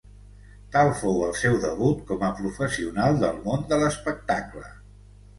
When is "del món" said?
3.25-3.67